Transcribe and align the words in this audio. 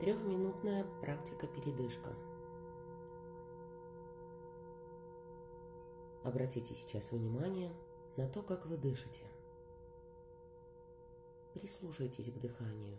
Трехминутная 0.00 0.86
практика-передышка. 1.02 2.08
Обратите 6.24 6.74
сейчас 6.74 7.12
внимание 7.12 7.70
на 8.16 8.26
то, 8.26 8.42
как 8.42 8.64
вы 8.64 8.78
дышите. 8.78 9.20
Прислушайтесь 11.52 12.32
к 12.32 12.38
дыханию. 12.38 12.98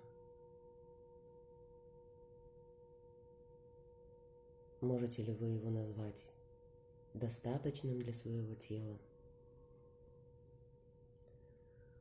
Можете 4.81 5.23
ли 5.23 5.33
вы 5.33 5.47
его 5.47 5.71
назвать 5.71 6.23
достаточным 7.15 7.97
для 7.97 8.13
своего 8.13 8.53
тела? 8.53 8.99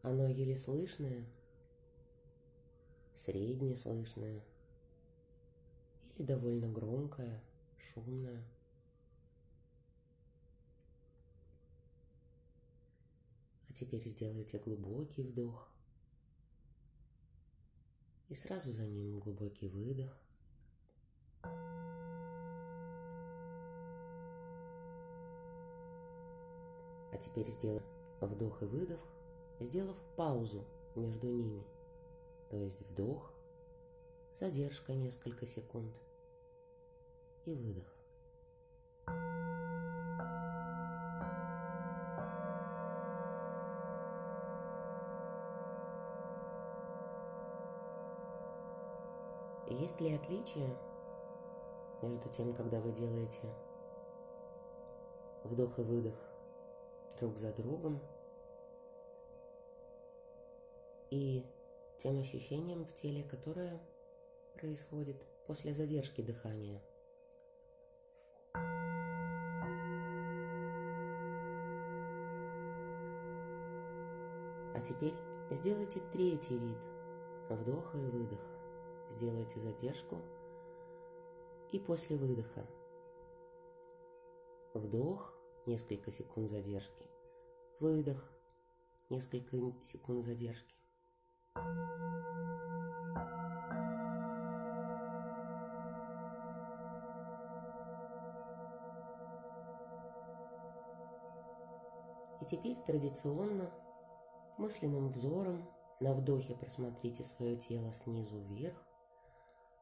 Оно 0.03 0.29
еле 0.29 0.59
слышное, 0.59 1.25
средне 3.15 3.77
слышное 3.77 4.43
или 6.21 6.27
довольно 6.27 6.69
громкое, 6.69 7.43
шумное. 7.79 8.45
А 13.69 13.73
теперь 13.73 14.05
сделайте 14.05 14.59
глубокий 14.59 15.23
вдох 15.23 15.69
и 18.29 18.35
сразу 18.35 18.73
за 18.73 18.87
ним 18.87 19.19
глубокий 19.21 19.69
выдох. 19.69 20.15
А 27.13 27.17
теперь 27.19 27.49
сделаем 27.49 27.83
вдох 28.21 28.63
и 28.63 28.67
выдох, 28.67 29.01
сделав 29.59 29.97
паузу 30.17 30.67
между 30.97 31.29
ними. 31.29 31.65
То 32.51 32.59
есть 32.59 32.83
вдох, 32.83 33.33
задержка 34.35 34.93
несколько 34.93 35.47
секунд 35.47 35.95
и 37.47 37.55
выдох. 37.55 37.85
Есть 49.69 50.01
ли 50.01 50.15
отличия 50.15 50.69
между 52.03 52.29
тем, 52.31 52.55
когда 52.55 52.81
вы 52.81 52.93
делаете 52.93 53.41
вдох 55.45 55.79
и 55.79 55.83
выдох 55.83 56.15
друг 57.19 57.37
за 57.39 57.53
другом 57.53 58.01
и 61.11 61.45
тем 61.99 62.19
ощущением 62.19 62.85
в 62.85 62.95
теле, 62.95 63.23
которое 63.25 63.79
происходит 64.55 65.17
после 65.47 65.75
задержки 65.75 66.21
дыхания. 66.21 66.81
А 74.75 74.81
теперь 74.81 75.15
сделайте 75.51 76.01
третий 76.13 76.59
вид 76.59 76.79
вдоха 77.49 77.99
и 77.99 78.07
выдоха. 78.07 78.49
Сделайте 79.09 79.59
задержку 79.59 80.19
и 81.73 81.79
после 81.79 82.17
выдоха. 82.17 82.67
Вдох, 84.75 85.35
несколько 85.67 86.13
секунд 86.13 86.51
задержки. 86.51 87.07
Выдох, 87.81 88.31
несколько 89.09 89.57
секунд 89.85 90.25
задержки. 90.25 90.77
И 102.41 102.45
теперь 102.47 102.77
традиционно 102.87 103.71
мысленным 104.61 105.11
взором 105.11 105.67
на 106.01 106.13
вдохе 106.13 106.55
просмотрите 106.55 107.25
свое 107.25 107.57
тело 107.57 107.93
снизу 107.95 108.39
вверх, 108.41 108.77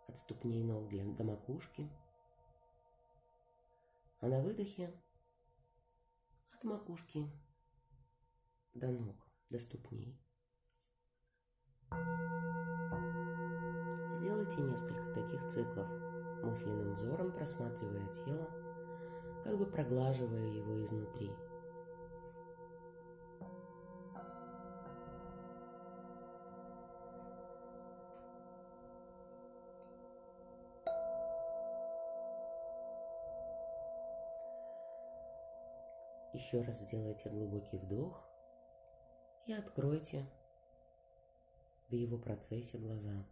от 0.07 0.17
ступней 0.19 0.63
ног 0.63 0.89
до 1.17 1.25
макушки, 1.25 1.91
а 4.21 4.29
на 4.29 4.41
выдохе 4.41 4.93
от 6.55 6.65
макушки 6.65 7.29
до 8.75 8.89
ног, 8.89 9.17
до 9.51 9.59
ступней. 9.59 10.17
Сделайте 14.15 14.61
несколько 14.61 15.13
таких 15.13 15.47
циклов, 15.49 15.89
мысленным 16.45 16.95
взором 16.95 17.33
просматривая 17.33 18.13
тело, 18.15 18.49
как 19.43 19.59
бы 19.59 19.67
проглаживая 19.67 20.47
его 20.47 20.85
изнутри. 20.85 21.31
Еще 36.35 36.61
раз 36.61 36.81
сделайте 36.81 37.31
глубокий 37.31 37.79
вдох 37.79 38.23
и 39.47 39.53
откройте 39.53 40.27
в 41.89 41.95
его 41.95 42.19
процессе 42.19 42.79
глаза. 42.79 43.25